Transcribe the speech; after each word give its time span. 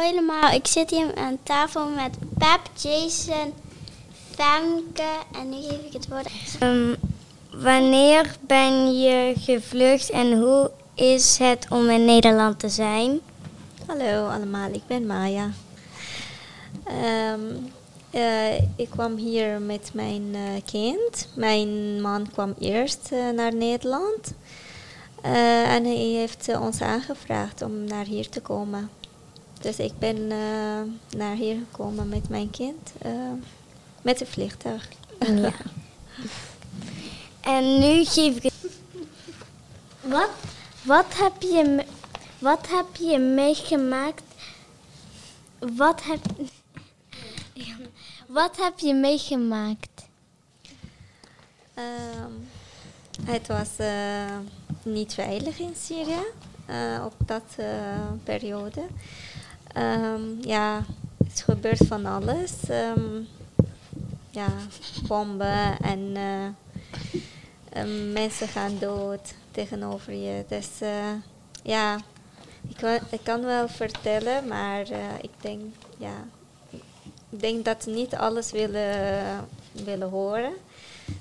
Hoi 0.00 0.12
allemaal, 0.12 0.50
ik 0.50 0.66
zit 0.66 0.90
hier 0.90 1.14
aan 1.14 1.38
tafel 1.42 1.88
met 1.88 2.16
Pep, 2.38 2.60
Jason, 2.74 3.52
Femke 4.34 5.12
en 5.32 5.48
nu 5.48 5.56
geef 5.56 5.84
ik 5.86 5.92
het 5.92 6.08
woord. 6.08 6.28
Um, 6.62 6.96
wanneer 7.50 8.36
ben 8.40 9.00
je 9.00 9.34
gevlucht 9.38 10.10
en 10.10 10.38
hoe 10.38 10.70
is 10.94 11.38
het 11.38 11.66
om 11.68 11.88
in 11.88 12.04
Nederland 12.04 12.58
te 12.58 12.68
zijn? 12.68 13.20
Hallo 13.86 14.28
allemaal, 14.28 14.72
ik 14.72 14.86
ben 14.86 15.06
Maya. 15.06 15.50
Um, 17.32 17.72
uh, 18.10 18.54
ik 18.58 18.90
kwam 18.90 19.16
hier 19.16 19.60
met 19.60 19.90
mijn 19.92 20.22
uh, 20.34 20.60
kind. 20.64 21.28
Mijn 21.34 22.00
man 22.00 22.30
kwam 22.32 22.54
eerst 22.58 23.08
uh, 23.12 23.30
naar 23.30 23.54
Nederland. 23.54 24.34
en 25.22 25.84
hij 25.84 25.96
heeft 25.96 26.58
ons 26.58 26.80
aangevraagd 26.80 27.62
om 27.62 27.84
naar 27.84 28.04
hier 28.04 28.28
te 28.28 28.40
komen. 28.40 28.90
Dus 29.60 29.76
ik 29.76 29.98
ben 29.98 30.26
naar 31.16 31.34
hier 31.34 31.56
gekomen 31.70 32.08
met 32.08 32.28
mijn 32.28 32.50
kind. 32.50 32.92
met 34.02 34.20
een 34.20 34.26
vliegtuig. 34.26 34.88
Ja. 35.18 35.52
en 37.56 37.78
nu 37.78 38.04
geef 38.04 38.36
ik. 38.36 38.52
Wat, 40.00 40.30
wat, 40.82 41.06
heb 41.08 41.42
je, 41.42 41.84
wat 42.38 42.68
heb 42.68 42.96
je 42.96 43.18
meegemaakt? 43.18 44.22
Wat 45.58 46.02
heb, 46.04 46.20
wat 48.26 48.56
heb 48.56 48.78
je 48.78 48.94
meegemaakt? 48.94 50.08
Um, 51.74 52.48
het 53.24 53.46
was 53.46 53.68
uh, 53.80 54.38
niet 54.82 55.14
veilig 55.14 55.58
in 55.58 55.74
Syrië 55.76 56.24
uh, 56.70 57.04
op 57.04 57.14
dat 57.26 57.56
periode. 58.24 58.86
Um, 59.76 60.38
ja, 60.40 60.84
het 61.24 61.40
gebeurt 61.40 61.86
van 61.86 62.06
alles. 62.06 62.52
Um, 62.70 63.28
ja, 64.30 64.48
bomben 65.06 65.78
en 65.80 66.12
mensen 68.12 68.48
gaan 68.48 68.78
dood 68.78 69.34
tegenover 69.50 70.12
je. 70.12 70.44
Dus 70.48 70.68
ja, 71.62 71.98
ik, 72.68 73.00
ik, 73.10 73.20
kan 73.22 73.44
wel 73.44 73.68
vertellen, 73.68 74.48
maar 74.48 74.86
ik 75.20 75.30
denk, 75.40 75.60
ja, 75.98 76.24
ik 77.30 77.40
denk 77.40 77.64
dat 77.64 77.82
ze 77.82 77.90
niet 77.90 78.14
alles 78.14 78.50
willen, 78.50 79.48
willen 79.72 80.08
horen. 80.08 80.52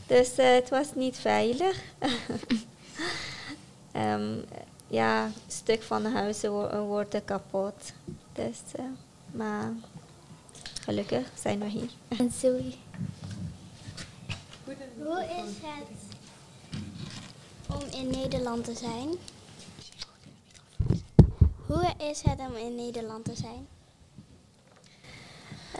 Dus 0.07 0.31
het 0.35 0.69
was 0.69 0.87
niet 0.95 1.17
veilig. 1.17 1.81
ja, 4.87 5.25
een 5.25 5.33
stuk 5.47 5.81
van 5.81 6.05
huizen 6.05 6.51
wo 6.51 6.85
worden 6.85 7.25
kapot. 7.25 7.93
Dus, 8.47 8.59
uh, 8.79 8.85
maar 9.31 9.73
gelukkig 10.81 11.31
zijn 11.41 11.59
we 11.59 11.65
hier. 11.65 11.89
En 12.19 12.31
Zoe? 12.31 12.73
Hoe 14.97 15.23
is 15.23 15.55
het 15.61 15.87
om 17.67 17.99
in 17.99 18.09
Nederland 18.09 18.63
te 18.63 18.73
zijn? 18.73 19.09
Hoe 21.65 21.93
is 21.97 22.21
het 22.21 22.39
om 22.39 22.55
in 22.55 22.75
Nederland 22.75 23.25
te 23.25 23.35
zijn? 23.35 23.67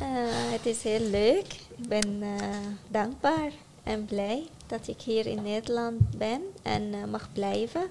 Uh, 0.02 0.52
het 0.52 0.65
is 0.65 0.83
heel 0.83 1.09
leuk. 1.09 1.53
Ik 1.77 1.87
ben 1.87 2.21
uh, 2.21 2.57
dankbaar 2.87 3.52
en 3.83 4.05
blij 4.05 4.47
dat 4.67 4.87
ik 4.87 5.02
hier 5.02 5.25
in 5.25 5.41
Nederland 5.41 6.17
ben 6.17 6.41
en 6.61 6.93
uh, 6.93 7.05
mag 7.05 7.30
blijven. 7.33 7.87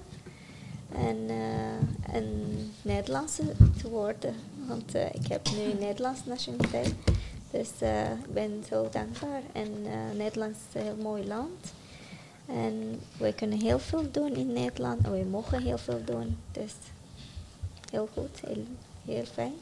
En 0.91 1.29
een 2.13 2.71
Nederlandse 2.81 3.43
te 3.81 3.89
worden. 3.89 4.35
Want 4.69 4.95
ik 4.95 5.27
heb 5.27 5.49
nu 5.49 5.73
Nederlands 5.79 6.25
nationaliteit. 6.25 6.93
Dus 7.51 7.69
ik 8.25 8.33
ben 8.33 8.63
zo 8.69 8.89
dankbaar. 8.91 9.41
En 9.51 9.81
Nederland 10.17 10.55
is 10.55 10.81
een 10.81 10.87
heel 10.87 10.95
mooi 11.01 11.27
land. 11.27 11.73
En 12.45 13.01
we 13.17 13.33
kunnen 13.33 13.59
heel 13.59 13.79
veel 13.79 14.11
doen 14.11 14.35
in 14.35 14.53
Nederland. 14.53 15.05
En 15.05 15.11
we 15.11 15.25
mogen 15.29 15.61
heel 15.61 15.77
veel 15.77 16.01
doen. 16.05 16.37
Dus 16.51 16.73
heel 17.91 18.09
goed, 18.13 18.41
heel, 18.45 18.63
heel 19.05 19.25
fijn. 19.25 19.53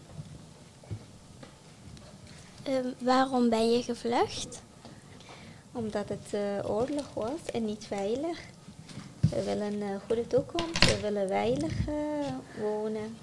Um, 2.67 2.93
waarom 2.97 3.49
ben 3.49 3.71
je 3.71 3.83
gevlucht? 3.83 4.61
Omdat 5.71 6.09
het 6.09 6.33
uh, 6.33 6.69
oorlog 6.69 7.13
was 7.13 7.51
en 7.53 7.65
niet 7.65 7.85
veilig. 7.85 8.39
We 9.29 9.43
willen 9.43 9.81
een 9.81 9.99
goede 10.07 10.27
toekomst, 10.27 10.85
we 10.85 10.99
willen 11.01 11.27
veilig 11.27 11.87
uh, 11.87 11.93
wonen. 12.61 13.17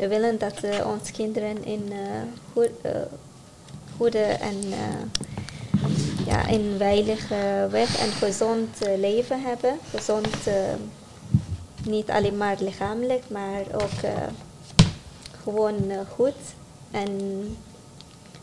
We 0.00 0.08
willen 0.08 0.38
dat 0.38 0.64
uh, 0.64 0.86
onze 0.86 1.12
kinderen 1.12 1.64
in 1.64 1.92
goed, 2.52 2.70
goede 3.96 4.18
en 4.18 4.56
ja, 6.26 6.48
een 6.48 6.74
veilige 6.78 7.68
weg 7.70 7.98
en 7.98 8.10
gezond 8.10 8.78
leven 8.96 9.42
hebben. 9.42 9.78
Gezond, 9.90 10.36
niet 11.84 12.10
alleen 12.10 12.36
maar 12.36 12.56
lichamelijk, 12.60 13.22
maar 13.28 13.62
ook 13.72 14.12
gewoon 15.42 15.76
goed 16.14 16.34
en 16.90 17.10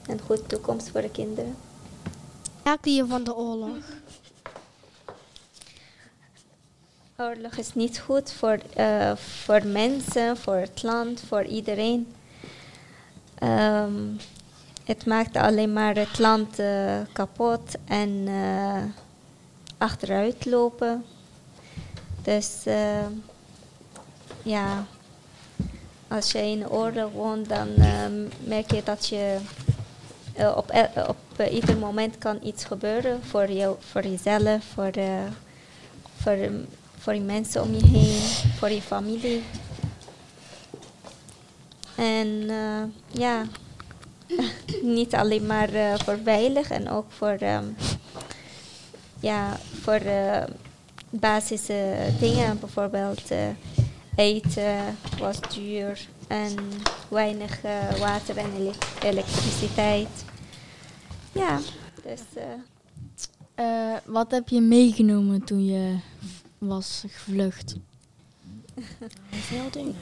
een 0.08 0.20
goede 0.26 0.46
toekomst 0.46 0.90
voor 0.90 1.02
de 1.02 1.12
kinderen. 1.12 1.56
Maakte 2.64 2.90
je 2.90 3.06
van 3.06 3.24
de 3.24 3.36
oorlog? 3.36 3.76
Oorlog 7.20 7.58
is 7.58 7.74
niet 7.74 8.00
goed 8.00 8.32
voor, 8.32 8.58
uh, 8.78 9.16
voor 9.16 9.66
mensen, 9.66 10.38
voor 10.38 10.56
het 10.56 10.84
land, 10.84 11.24
voor 11.28 11.44
iedereen. 11.44 12.14
Um, 13.44 14.18
het 14.84 15.06
maakt 15.06 15.38
alleen 15.38 15.74
maar 15.74 15.96
het 15.96 16.20
land 16.20 16.60
uh, 16.60 16.98
kapot 17.14 17.76
en 17.86 18.10
uh, 18.10 18.84
achteruit 19.78 20.46
lopen. 20.46 21.06
Dus 22.22 22.64
ja, 24.44 24.86
als 26.08 26.32
je 26.32 26.42
in 26.42 26.70
oorlog 26.70 27.12
woont, 27.12 27.50
dan 27.50 27.68
merk 28.44 28.72
je 28.72 28.84
dat 28.84 29.08
je 29.08 29.38
op, 30.56 30.72
uh, 30.74 31.08
op 31.08 31.48
ieder 31.52 31.78
moment 31.78 32.18
kan 32.18 32.40
iets 32.44 32.66
gebeuren 32.66 33.24
voor, 33.24 33.52
jou, 33.52 33.76
voor 33.80 34.04
jezelf, 34.08 34.64
voor, 34.64 34.92
voor, 36.18 36.38
voor 36.98 37.14
de 37.14 37.20
mensen 37.20 37.62
om 37.62 37.74
je 37.74 37.86
heen, 37.86 38.52
voor 38.58 38.70
je 38.70 38.82
familie. 38.82 39.44
En 41.96 42.50
ja, 43.12 43.46
niet 44.98 45.16
alleen 45.16 45.46
maar 45.46 46.00
voor 46.04 46.18
veilig 46.24 46.70
en 46.70 46.90
ook 46.90 47.06
voor, 47.10 47.38
um, 47.42 47.76
ja, 49.20 49.58
voor 49.82 50.02
basische 51.10 51.96
dingen, 52.20 52.60
bijvoorbeeld 52.60 53.32
eten 54.16 54.98
was 55.20 55.40
duur 55.54 56.08
en 56.28 56.56
weinig 57.08 57.62
water 58.00 58.38
en 58.38 58.52
ele 58.58 58.74
elektriciteit. 59.04 60.26
Ja, 61.32 61.60
dus. 62.04 62.22
Wat 64.06 64.32
heb 64.32 64.50
je 64.50 64.62
meegenomen 64.62 65.44
toen 65.44 65.66
je 65.66 65.98
was 66.58 67.04
gevlucht? 67.08 67.76
veel 69.30 69.70
dingen. 69.72 69.96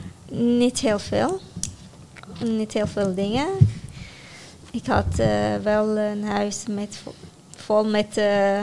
Niet 0.58 0.80
heel 0.80 0.98
veel. 0.98 1.40
Niet 2.44 2.72
heel 2.72 2.86
veel 2.86 3.14
dingen. 3.14 3.46
Ik 4.70 4.86
had 4.86 5.14
wel 5.62 5.98
een 5.98 6.24
huis 6.24 6.64
met, 6.68 7.00
vol 7.56 7.84
met, 7.84 8.20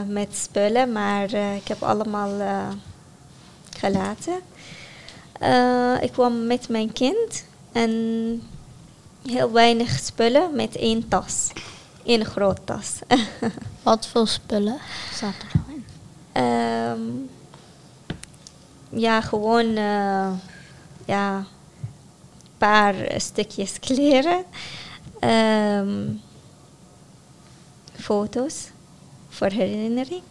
met 0.07 0.35
spullen, 0.35 0.91
maar 0.91 1.33
ik 1.33 1.67
heb 1.67 1.83
allemaal 1.83 2.65
gelaten. 3.69 4.39
ik 6.01 6.11
kwam 6.11 6.47
met 6.47 6.69
mijn 6.69 6.93
kind 6.93 7.45
en 7.71 7.91
heel 9.27 9.51
weinig 9.51 9.99
spullen 9.99 10.55
met 10.55 10.75
één 10.75 11.07
tas. 11.07 11.51
Eén 12.05 12.25
grote 12.25 12.61
tas. 12.63 12.99
Wat 13.83 14.07
voor 14.07 14.27
spullen 14.27 14.77
zaten 15.13 15.47
er 15.53 15.59
nou 15.65 15.71
in? 15.75 15.83
Um, 16.43 17.29
ja, 18.95 19.21
gewoon 19.21 19.65
uh, 19.65 20.31
ja, 21.05 21.37
een 21.37 21.45
paar 22.57 22.95
stukjes 23.17 23.79
kleren. 23.85 24.43
Um, 25.19 26.21
foto's 27.93 28.69
voor 29.29 29.47
herinnering. 29.47 30.21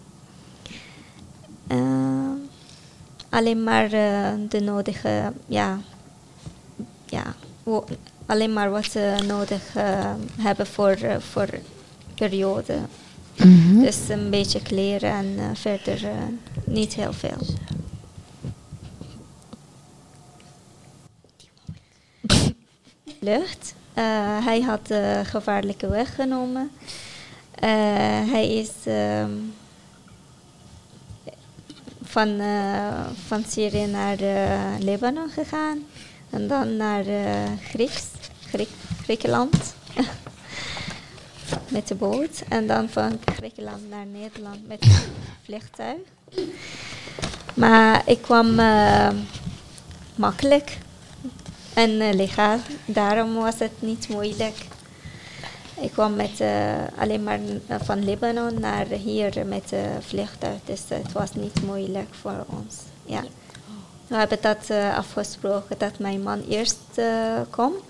Uh, 1.69 2.31
alleen 3.29 3.65
maar 3.65 3.85
uh, 3.85 4.29
de 4.49 4.61
nodige 4.61 5.33
ja, 5.47 5.79
ja, 7.07 7.35
alleen 8.27 8.53
maar 8.53 8.71
wat 8.71 8.85
ze 8.85 9.15
nodig 9.27 9.77
uh, 9.77 10.11
hebben 10.41 10.67
voor, 10.67 10.99
voor 11.19 11.49
periode. 12.15 12.77
Mm 13.37 13.61
-hmm. 13.61 13.83
Dus 13.83 14.09
een 14.09 14.31
beetje 14.31 14.63
kleren 14.63 15.11
en 15.11 15.57
verder 15.57 16.01
niet 16.65 16.95
heel 16.95 17.13
veel. 17.13 17.39
Lucht. 23.23 23.75
Eh, 23.95 24.05
hij 24.45 24.61
had 24.61 24.87
de 24.87 25.21
gevaarlijke 25.25 25.89
weg 25.89 26.15
genomen. 26.15 26.71
Eh, 27.55 27.71
hij 28.31 28.55
is 28.55 28.71
ehm, 28.85 29.31
van, 32.03 32.41
eh, 32.41 33.07
van 33.27 33.45
Syrië 33.49 33.87
naar 33.87 34.17
Libanon 34.79 35.29
gegaan. 35.31 35.79
En 36.31 36.49
dan 36.49 36.77
naar 36.77 37.05
Grieks, 37.63 38.05
Griek, 38.47 38.69
Griekenland. 39.03 39.75
met 41.69 41.89
de 41.89 41.95
boot. 41.95 42.43
En 42.49 42.67
dan 42.67 42.89
van 42.89 43.21
Griekenland 43.25 43.89
naar 43.91 44.07
Nederland 44.07 44.67
met 44.69 44.85
het 44.85 45.09
vliegtuig. 45.45 46.01
Maar 47.55 48.03
ik 48.07 48.23
kwam 48.23 48.55
makkelijk 50.15 50.79
en 51.75 52.01
eh, 52.01 52.15
legaal. 52.15 52.59
Daarom 52.85 53.35
was 53.35 53.59
het 53.59 53.73
niet 53.79 54.09
moeilijk. 54.09 54.57
Ik 55.81 55.93
kwam 55.93 56.15
met, 56.15 56.41
eh, 56.41 56.75
alleen 56.99 57.23
maar 57.23 57.41
eh, 57.67 57.77
van 57.83 58.05
Libanon 58.05 58.61
naar 58.61 58.87
hier 58.87 59.47
met 59.47 59.73
vliegtuig. 60.01 60.59
Dus 60.65 60.81
het 60.89 61.13
was 61.13 61.35
niet 61.35 61.63
moeilijk 61.63 62.15
voor 62.15 62.45
ons. 62.49 62.77
Ja. 63.05 63.23
We 64.13 64.19
hebben 64.19 64.39
dat 64.41 64.71
eh, 64.71 64.97
afgesproken 64.97 65.79
dat 65.79 65.99
mijn 65.99 66.23
man 66.23 66.41
eerst 66.41 66.79
eh, 66.95 67.41
komt. 67.51 67.83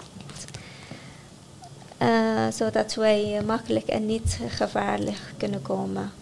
Eh, 1.99 2.49
zodat 2.53 2.95
wij 2.95 3.43
makkelijk 3.47 3.87
en 3.87 4.07
niet 4.07 4.39
gevaarlijk 4.49 5.35
kunnen 5.37 5.63
komen. 5.63 6.13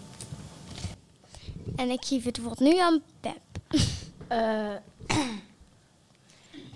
En 1.75 1.89
ik 1.89 2.05
geef 2.05 2.23
het 2.23 2.41
woord 2.41 2.59
nu 2.59 2.79
aan 2.79 3.01
Pep. 3.19 3.39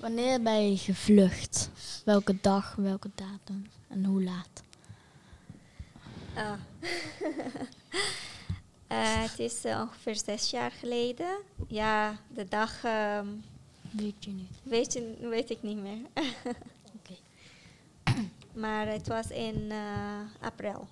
Wanneer 0.06 0.42
ben 0.42 0.72
je 0.72 0.78
gevlucht? 0.78 1.70
Welke 2.04 2.38
dag, 2.42 2.76
welke 2.76 3.10
datum 3.16 3.68
en 3.88 4.06
hoe 4.06 4.24
laat? 4.24 4.64
Ah. 6.36 6.52
Eh, 8.88 9.22
het 9.22 9.40
is 9.40 9.64
eh, 9.66 9.82
ongeveer 9.82 10.16
zes 10.16 10.50
jaar 10.50 10.72
geleden. 10.72 11.38
Ja, 11.68 12.20
de 12.28 12.48
dag 12.48 12.84
ehm, 12.84 13.28
Weet 13.92 14.26
je 14.26 14.32
niet. 14.32 14.50
weet, 14.64 14.94
je, 14.94 15.28
weet 15.30 15.50
ik 15.50 15.62
niet 15.62 15.78
meer. 15.78 16.00
Oké. 16.98 17.16
maar 18.54 18.88
het 18.88 19.08
was 19.08 19.28
in 19.28 19.72
eh, 19.72 20.20
april. 20.42 20.88